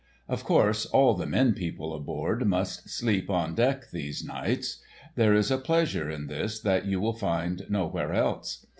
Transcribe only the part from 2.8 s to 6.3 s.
sleep on deck these nights. There is a pleasure in